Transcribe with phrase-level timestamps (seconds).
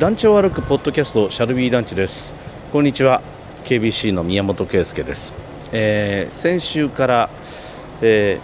[0.00, 2.34] 団地を歩くポッドキャストシャルビー団地です。
[2.72, 3.20] こんにちは。
[3.66, 5.34] KBC の宮本圭介です、
[5.72, 7.30] えー、先週から、
[8.00, 8.38] え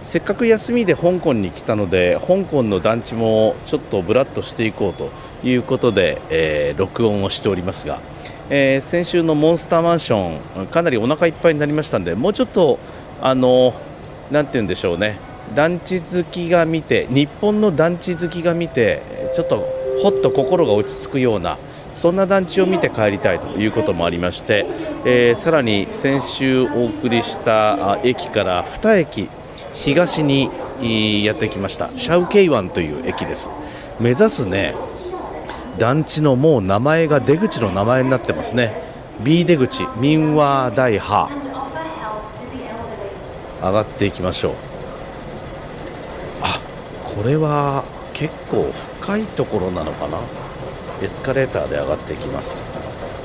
[0.00, 5.10] ー、せっかく休みで香港に来たので香港の団地もちょっとブラッとしていこうと
[5.46, 8.00] いうことで、えー、録音をしておりますが、
[8.48, 12.78] え先週のモンスターマンションかなりお腹いっぱいになりましたんでもうちょっと
[13.20, 13.74] あの
[14.30, 15.18] なんて言うんでしょうね。
[15.54, 19.02] 団地好きが見て日本の団地好きが見て
[19.34, 19.73] ちょっと
[20.04, 21.56] ほっと心が落ち着くような
[21.94, 24.66] そんな団地を見て帰りたいということもありまして、
[25.06, 29.30] えー、さらに先週お送りした駅から2駅
[29.72, 30.50] 東に
[31.24, 33.50] やってきましたシャウケイワンという駅です。
[33.98, 34.74] 目指すね
[35.78, 38.78] 団地のもう名前が出口の名前になってますね。
[39.22, 41.30] B 出口民話大波。
[43.62, 44.52] 上がっていきましょう。
[46.42, 46.60] あ
[47.16, 48.70] これは結構
[49.04, 50.18] 深いところなのかな？
[51.02, 52.64] エスカレーターで上がっていきます。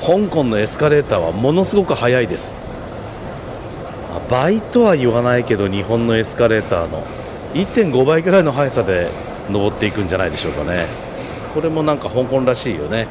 [0.01, 2.59] 香港のエスカレーターはものすごく速いです。
[4.29, 7.05] 倍とは言わないけど日本のエスカレーターの
[7.53, 9.09] 1.5倍ぐらいの速さで
[9.49, 10.85] 登っていくんじゃないでしょうかね。
[11.53, 13.07] これもなんか香港らしいよね。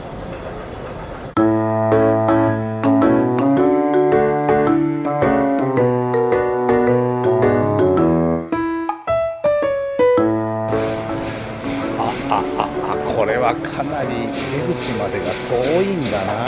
[14.51, 16.47] 出口までが遠いんだな。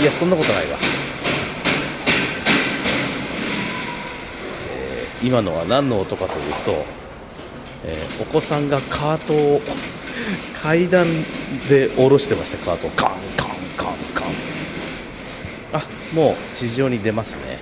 [0.00, 0.78] いやそんなことないわ、
[4.70, 6.86] えー、今のは何の音かというと、
[7.84, 9.60] えー、お子さんがカートを
[10.56, 11.06] 階段
[11.68, 14.28] で下ろしてましたカートをカンカンカンカン。
[15.74, 15.82] あ
[16.14, 17.58] もう地上に出ますね。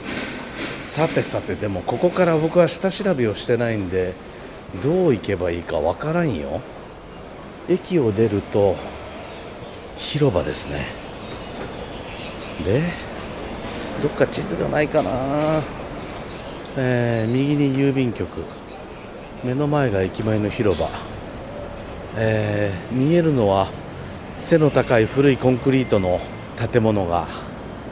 [0.81, 4.15] さてさてでもここから僕は下調べをしてないんで
[4.81, 6.61] どう行けばいいかわからんよ。
[7.69, 8.77] 駅を出ると
[9.99, 10.87] 広場ですね。
[12.65, 12.81] で
[14.01, 15.11] どっか地図がないかな、
[16.77, 18.43] えー、右に郵便局。
[19.45, 20.91] 目の前が駅前の広場、
[22.17, 23.69] えー、見えるのは
[24.37, 26.21] 背の高い古いコンクリートの
[26.73, 27.29] 建物が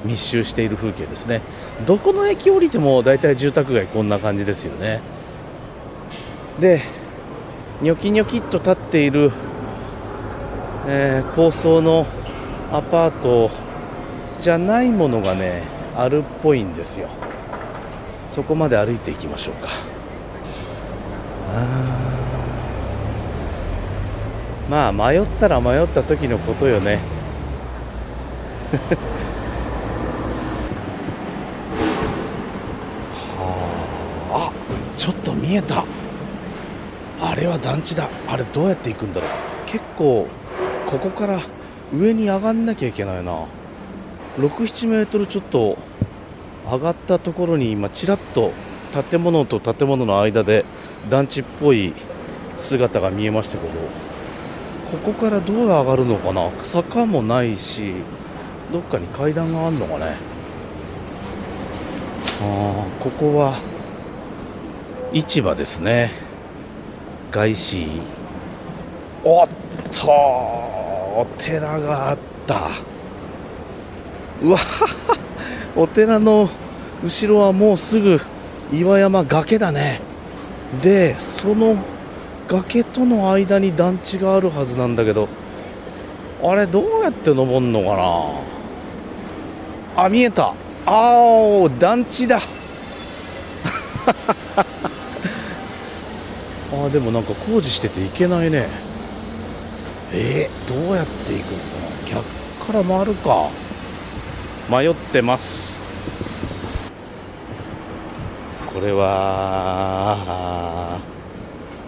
[0.04, 1.42] 密集している風景ですね。
[1.86, 5.00] どこの駅降りても大体住宅街こんな感じですよね。
[6.58, 6.82] で
[7.82, 9.30] ニョキニョキっと立っている
[10.88, 12.06] えー、高層の
[12.72, 13.50] アパート
[14.38, 15.62] じゃないものがね
[15.96, 17.08] あるっぽいんですよ。
[18.28, 19.68] そこまで歩いていきましょうか。
[24.68, 26.98] まあ迷ったら迷った時のことよね。
[33.38, 34.52] はあ
[34.96, 35.84] ちょっと見えた。
[37.20, 38.08] あれは団地だ。
[38.28, 39.30] あれどうやって行くんだろう。
[39.66, 40.28] 結構
[40.86, 41.40] ここから
[41.92, 43.44] 上に上がんなきゃいけないな。
[44.38, 45.78] 67メートルちょっと
[46.70, 48.52] 上がったところに今ちらっと
[49.10, 50.64] 建物と建物の間で
[51.08, 51.94] 団地っぽい
[52.58, 53.74] 姿が見えましたけど
[54.90, 56.50] ここからどう上がるのかな。
[56.60, 57.92] 坂もないし
[58.72, 60.16] どっかに階段があるのかね。
[62.42, 63.58] あここは
[65.12, 66.12] 市場ですね。
[67.32, 67.88] 外資。
[69.24, 69.48] おっ
[69.90, 70.75] と
[71.16, 72.68] お寺があった。
[74.42, 74.58] うわ
[75.74, 76.50] お寺の
[77.02, 78.20] 後ろはもうすぐ
[78.70, 80.02] 岩山崖だね。
[80.82, 81.76] でその
[82.48, 85.28] 崖との間に団地があるはずなんだけど。
[86.42, 87.96] あれどうやって登るのか
[89.96, 90.04] な？
[90.04, 90.52] あ見えた。
[90.84, 92.38] あお団地だ。
[96.72, 98.68] あでもなんか工事してていけないね。
[100.12, 102.22] えー、どうやって行くのかな。
[102.22, 103.48] 逆から回るか。
[104.70, 105.80] 迷ってます。
[108.72, 110.18] これは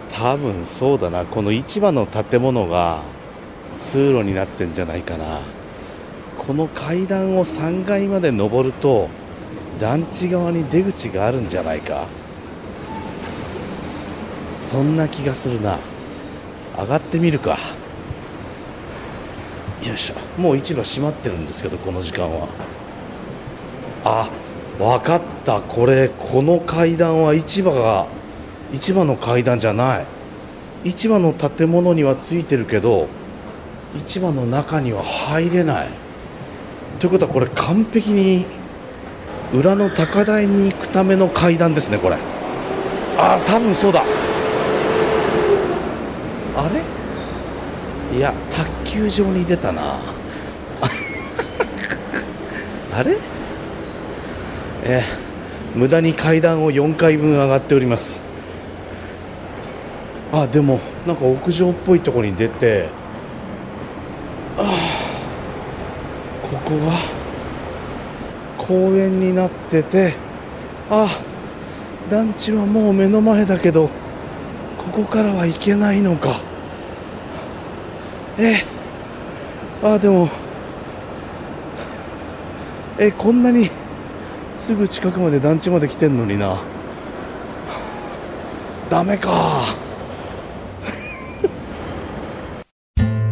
[0.09, 1.25] 多分そうだな。
[1.25, 3.01] この市場の建物が
[3.77, 5.41] 通路になってんじゃないかな。
[6.37, 9.09] この階段を3階まで登ると
[9.79, 12.07] 団地側に出口があるんじゃないか。
[14.49, 15.77] そんな気がするな。
[16.77, 17.57] 上がってみるか。
[19.87, 20.41] よいしょ。
[20.41, 22.47] もう市場閉まってるんですけどこの時間は。
[24.03, 24.29] あ
[24.77, 25.61] 分かった。
[25.61, 28.07] これこの階段は市場が
[28.73, 30.05] 市場の階段じゃない。
[30.85, 33.07] 市場の建物にはついてるけど
[33.97, 35.89] 市場の中には入れない。
[36.99, 38.45] ということはこれ完璧に
[39.53, 42.17] 裏の高台に行くための階段ですねこれ。
[43.17, 44.03] ああ多分そうだ。
[46.55, 46.69] あ
[48.11, 48.17] れ？
[48.17, 48.33] いや
[48.89, 49.99] 球場に出たな。
[52.91, 53.17] あれ？
[54.83, 58.23] えー、無駄に階段を4階分上がっております。
[60.33, 62.87] あでもなんか屋上っぽいところに出て
[64.57, 64.63] あ
[66.41, 66.93] ここが
[68.57, 70.13] 公園になってて
[70.89, 71.07] あ
[72.09, 73.87] 団地はもう目の前だけど
[74.77, 76.41] ここからは行けないのか。
[78.39, 78.78] え。
[79.81, 80.29] あでも。
[82.97, 83.71] えこんなに
[84.57, 86.57] すぐ近くまで団地まで来てんのにな。
[88.89, 89.63] ダメか。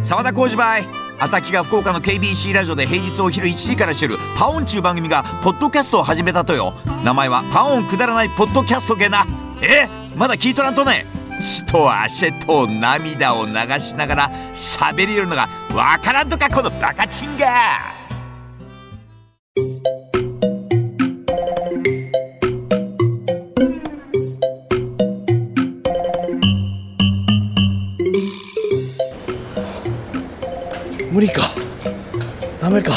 [0.02, 0.84] 沢田浩二バイ。
[1.20, 6.72] アタッキが福岡の KBC ラジオで平日お昼1時からしてるパオンちゅう番組がポッドキャストを始めたとよ。
[7.04, 9.26] 名前はパオンくだらないポッドキャストげな。
[9.60, 11.17] えまだ聞いとらんとね。
[11.40, 17.46] 血と汗と涙を流しながら喋りよるのがわからんとかこのバカチンが。
[31.10, 31.42] 無理か。
[32.60, 32.92] ダメか。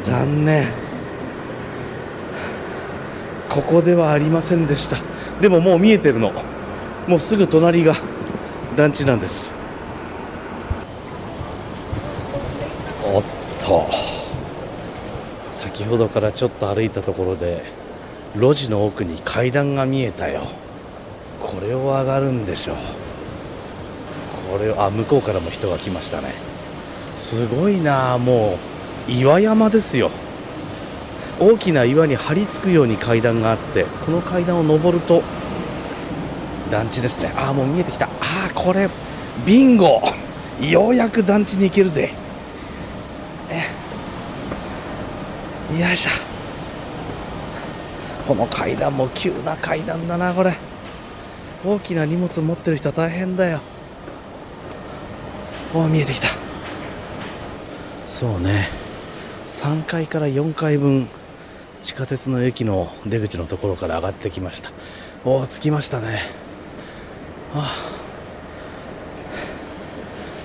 [0.00, 0.66] 残念。
[3.50, 5.17] ここではありませんでした。
[5.40, 6.32] でももう見えてるの。
[7.06, 7.94] もうすぐ隣が
[8.76, 9.54] 団地なんです。
[13.04, 13.22] おっ
[13.58, 13.88] と。
[15.46, 17.62] 先ほどからちょっと歩いたところで
[18.34, 20.42] 路地の奥に階段が見えたよ。
[21.40, 22.76] これを上がるんでしょう。
[24.50, 26.34] これあ向こうからも人が来ましたね。
[27.16, 28.58] すごいなも
[29.08, 30.10] う岩山ですよ。
[31.40, 35.22] 大きな岩に張り付くように階段があってこの階段を上ると
[36.70, 37.32] 団地ですね。
[37.36, 38.06] ああもう見えてきた。
[38.06, 38.10] あ
[38.50, 38.88] あこれ
[39.46, 40.02] ビンゴ。
[40.60, 42.12] ようやく団地に行けるぜ。
[45.70, 46.10] よいしょ。
[48.26, 50.56] この階段も急な階段だなこれ。
[51.64, 53.60] 大きな荷物持ってる人は大変だよ。
[55.74, 56.28] お見えてきた。
[58.06, 58.68] そうね。
[59.46, 61.08] 3階から4階分
[61.82, 64.70] 地下鉄の駅の出口のところから上がってきました。
[65.24, 66.20] おお着きましたね。
[67.54, 67.72] あ。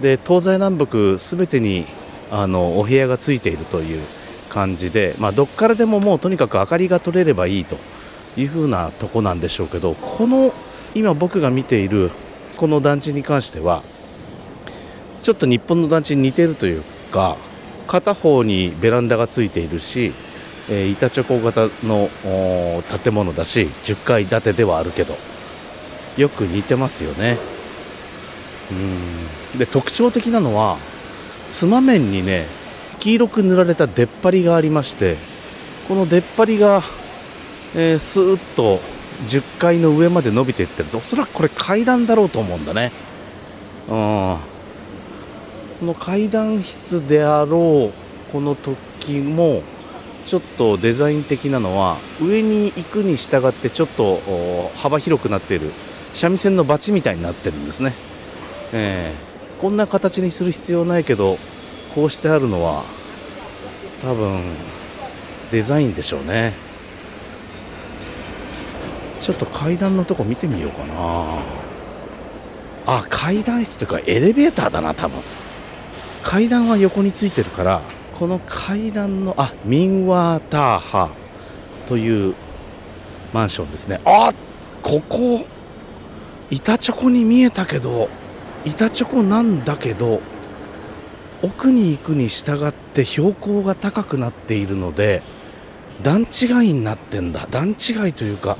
[0.00, 1.86] で東西南北全てに
[2.30, 4.02] あのお部屋がついているという
[4.50, 7.76] 感じで、まあ、どっからでももうとにかく明かりが取れればいいと
[8.36, 10.52] いうふうなとこなんでしょうけどこの
[10.94, 12.10] 今僕が見ている
[12.56, 13.82] この団地に関しては
[15.22, 16.82] ちょっと日本の団地に似てるという
[17.12, 17.36] か
[17.86, 20.12] 片方にベランダがついているし、
[20.68, 22.08] え、板チョコ型の
[23.02, 25.16] 建物だし10階建てではあるけど
[26.16, 27.38] よく似てますよね。
[28.70, 28.74] う
[29.56, 29.58] ん。
[29.58, 30.78] で特徴的なのは
[31.48, 32.46] 妻面にね
[32.98, 35.16] 黄色く塗られた出っ張りがありまして
[35.86, 36.82] この出っ張りが、
[37.74, 38.80] えー、スーッと
[39.26, 40.84] 10階の上まで伸びていってる。
[40.84, 42.92] んですおそらくこれ階段だろうと思うんだね。
[43.88, 44.36] うん。
[45.80, 49.62] この階段室であろうこの時も
[50.24, 54.20] ちょっとデザイン的なのは上に行くに従ってちょっと
[54.76, 55.70] 幅広くなっている。
[56.16, 57.92] 三味線のバチみたいになってるんですね、
[58.72, 61.36] えー、こんな形にする必要ないけど
[61.94, 62.84] こうしてあるのは
[64.00, 64.40] 多分
[65.50, 66.54] デザインでしょうね。
[69.26, 70.94] ちょっと階段のとこ見てみようかな。
[72.86, 75.20] あ階段室というかエレベーターだな多分。
[76.22, 77.80] 階段は横についてるから
[78.14, 81.10] この階段のあミンワーターハ
[81.86, 82.36] という
[83.32, 84.00] マンションですね。
[84.04, 84.32] あ
[84.80, 85.44] ここ
[86.52, 88.08] 板チョコに見えたけど
[88.64, 90.20] 板チョコなんだけど
[91.42, 95.24] 奥に行くに従って標高が高くなっているので
[96.00, 97.48] 段違いになってんだ。
[97.50, 98.56] 段違いというか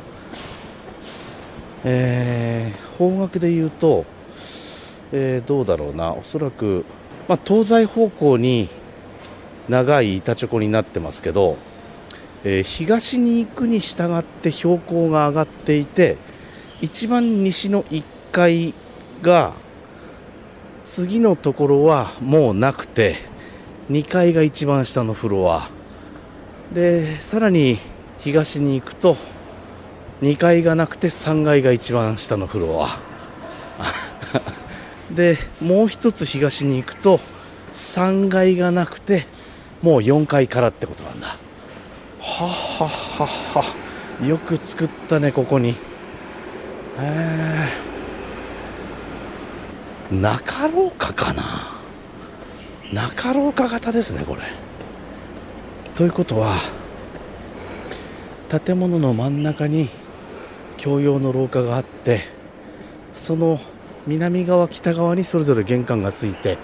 [1.88, 4.04] えー、方角で言うと、
[5.12, 6.12] えー、どうだろうな。
[6.12, 6.84] おそらく、
[7.28, 8.68] まあ、東西方向に
[9.68, 11.58] 長い板チョコになってますけど、
[12.42, 16.16] えー、東に行くに従って標高が上がっていて
[16.80, 18.02] 一番西の1
[18.32, 18.74] 階
[19.22, 19.54] が
[20.82, 23.14] 次のところはもうなくて
[23.90, 25.70] 2階が一番下のフロア。
[26.72, 27.78] でさらに
[28.18, 29.16] 東に行くと
[30.22, 32.98] 2階がなくて3階が一番下のフロア。
[35.10, 37.20] でもう一つ東に行くと
[37.76, 39.26] 3階がなくて
[39.82, 41.36] もう4階からってことなんだ。
[42.20, 43.64] はははは。
[44.26, 45.76] よく作ったねここに。
[46.98, 51.42] えー、中廊下かな？
[52.92, 54.42] 中廊下型ですねこれ。
[55.94, 56.56] ということは
[58.64, 59.88] 建物の真ん中に
[60.82, 62.20] 共用の廊下があって
[63.14, 63.58] その
[64.06, 66.58] 南側北側にそれぞれ玄関がついて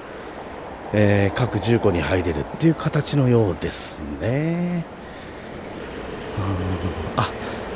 [0.95, 4.85] えー、各住戸に入れるっていう形のようですね。
[7.17, 7.31] あ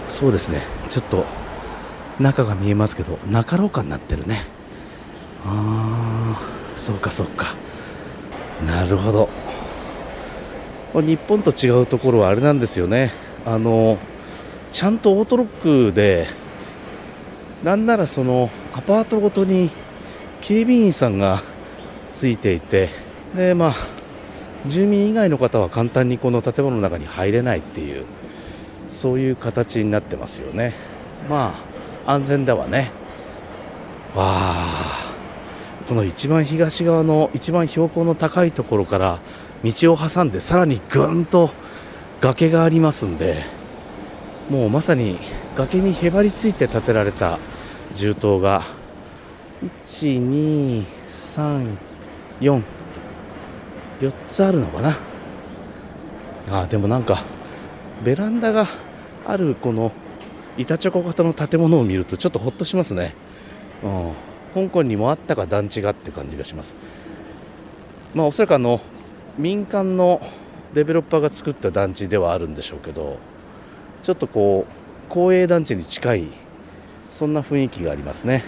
[0.08, 0.62] そうですね。
[0.88, 1.24] ちょっと
[2.20, 4.42] 中が見えますけど中廊下になってるね。
[5.46, 7.54] ああそうかそうか。
[8.66, 9.28] なるほど。
[11.00, 13.12] 日本と違うところはあれなんですよね。
[13.46, 13.98] あの
[14.76, 16.26] ちゃんとオートロックで
[17.64, 19.70] なんならそのアパートごとに
[20.42, 21.42] 警備員さんが
[22.12, 22.90] ついていて
[23.34, 23.72] でまあ
[24.66, 28.04] 住民以外の方は簡単にこの建物の中に入れないっていう
[28.86, 30.74] そういう形になってますよね。
[31.26, 31.54] ま
[32.04, 32.90] あ安全だわね。
[34.14, 35.14] わあ
[35.88, 39.20] この一番東側の一番標高の高いところから
[39.64, 41.48] 道を挟んでさらにぐんと
[42.20, 43.55] 崖がありますんで
[44.50, 45.18] もうまさに
[45.56, 47.38] 崖にへばりついて建てられた
[47.92, 48.62] 銃刀が
[49.84, 51.76] 1 2 3
[52.40, 52.62] 4
[54.00, 54.96] 4つあるのかな。
[56.48, 57.24] あでもなんか
[58.04, 58.68] ベランダが
[59.26, 59.90] あるこの
[60.56, 63.16] 板チョコ型の建物を見るとちょっとほっとしますね、
[63.82, 66.76] うん、香港にもあったか団地がって感じがします。
[68.14, 68.80] まあおそらくあの
[69.36, 70.20] 民間の
[70.72, 73.18] デベロッパーが作った団地ではあるんでしょうけど。
[74.06, 76.28] ちょっとこう公営団地に近い
[77.10, 78.44] そんな雰囲気がありますね。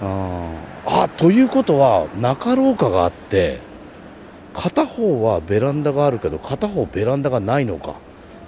[0.00, 0.52] あ
[0.86, 3.58] あということは中廊下があって
[4.54, 7.90] 片方はベランダがあるけど片方ベランダがないのか。
[7.90, 7.94] っ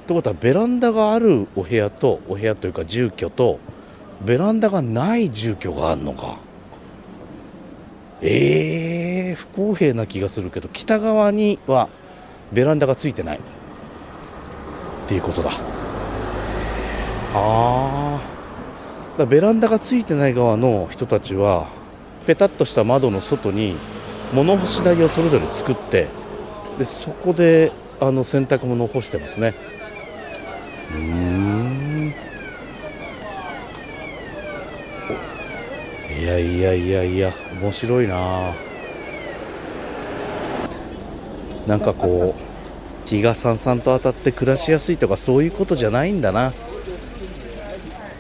[0.07, 3.59] てことはベランダがあるお部屋とお部屋というか住居と
[4.25, 6.39] ベランダがない住居があるのか。
[8.23, 11.89] えー、不公平な気がするけど北側には
[12.53, 13.39] ベランダがついてない。
[13.39, 13.41] っ
[15.09, 15.78] ていうことだ。
[17.35, 18.21] あ
[19.19, 21.69] あベランダがついてない側の人たちは
[22.27, 23.77] ペタッとした窓の外に
[24.33, 26.09] 物干し台をそれぞれ作って
[26.79, 29.55] でそこであの洗濯物を干してますね。
[30.95, 32.15] うん。
[36.21, 38.55] いやいやいやいや面白いな。
[41.67, 46.53] なんかこう日がさんさんと当たって暮らしやすいとかそういうことじゃないんだな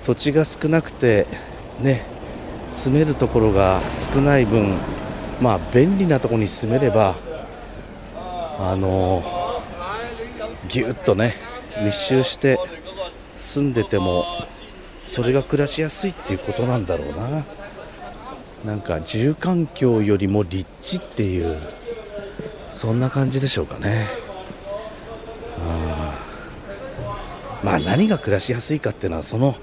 [0.08, 1.26] 土地が少なくて
[1.82, 2.02] ね
[2.66, 4.74] 住めるところが少ない分
[5.42, 7.14] まあ便利なところに住めれば
[8.58, 9.22] あの
[10.66, 11.34] ぎゅっとね
[11.84, 12.58] 密集して
[13.36, 14.24] 住んでても
[15.04, 17.44] それが暮らしやすいっていうことなんだろうな。
[18.64, 21.60] なんか住環境よりも立地っていう
[22.70, 24.06] そんな感じでしょうかね。
[25.68, 26.14] あ
[27.62, 29.54] まあ何が暮らしやすいかっていうのはその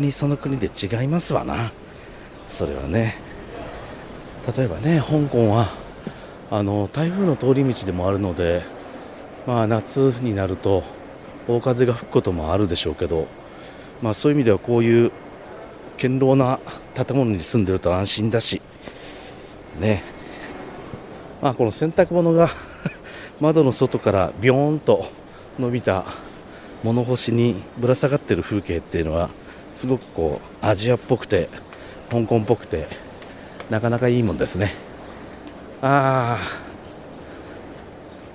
[0.00, 1.72] 国その国で違いますわな。
[2.48, 3.16] それはね。
[4.56, 5.68] 例えばね香港は
[6.50, 8.62] あの台風の通り道でもあるので
[9.46, 10.82] まあ、夏になると
[11.46, 13.28] 大風が吹くこともあるでしょうけど、
[14.02, 15.12] まあ、そういう意味ではこういう
[15.96, 16.58] 堅牢な
[16.94, 18.60] 建物に住んでると安心だし、
[19.78, 20.02] ね。
[21.40, 22.50] まあ、この洗濯物が
[23.40, 25.06] 窓の外からビョーンと
[25.60, 26.04] 伸びた
[26.82, 29.30] 物干しにぶら下がってる風景っていうのは
[29.76, 31.50] すごくこうアジアっぽくて
[32.10, 32.88] 香港っぽくて
[33.68, 34.74] なかなかいいもんですね。
[35.82, 36.66] ああ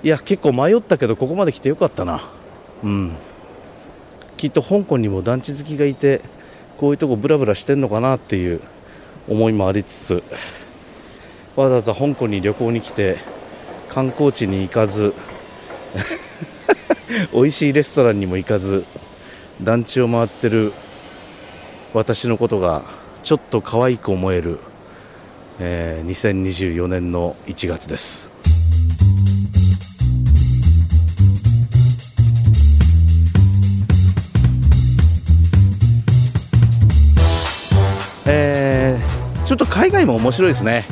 [0.03, 2.21] いや結構迷ったけどここまで来てよかったな。
[2.83, 3.15] うん。
[4.37, 6.21] きっと香港にも団地好きがいて
[6.77, 8.61] こういうとこブラブラしてんのかなっていう
[9.27, 10.23] 思いもありつつ
[11.55, 13.17] わざわざ香港に旅行に来て
[13.89, 15.13] 観光地に行かず
[17.33, 18.85] 美味しいレストランにも行かず
[19.61, 20.73] 団地を回ってる
[21.93, 22.83] 私のことが
[23.21, 24.59] ちょっと可愛く思える、
[25.59, 28.31] えー、2024年の1月です。
[38.25, 40.85] えー、ちょっと海外も面白いですね、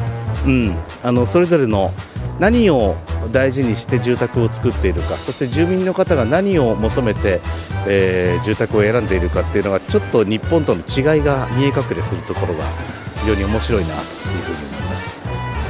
[0.45, 1.93] うん、あのそれぞれの
[2.39, 2.97] 何を
[3.31, 7.41] 大事にして住宅を作っているかそして住民の方が何を求めて、
[7.87, 12.63] えー、住宅を選んでいるかっていうのがちょっと日本との違いが見え隠れするところが
[13.17, 14.05] 非常に面白いなという
[14.43, 15.17] ふうに思います、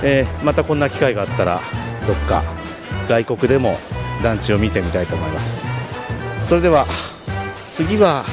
[0.03, 1.61] えー、またこんな機会があったら
[2.07, 2.43] どっか
[3.07, 3.77] 外国でも
[4.23, 5.65] 団地を見てみたいと思います。
[6.41, 6.85] それでは
[7.69, 8.25] 次は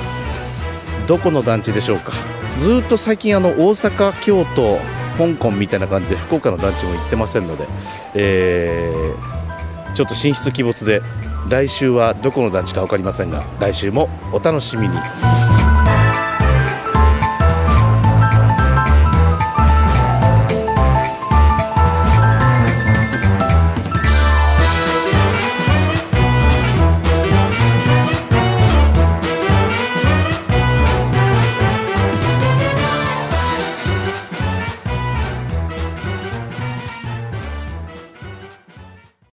[1.07, 2.13] どこの団地でしょうか。
[2.59, 4.79] ずっと最近あの大阪京都
[5.17, 7.67] 香港みたいな感じで福岡の団地も行ってませんので、
[8.15, 11.03] えー、ちょっと神出鬼没で
[11.49, 14.97] 来週はどこの団地か分かりませんが来週もお楽しみに。